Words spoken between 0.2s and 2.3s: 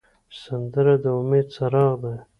سندره د امید څراغ دی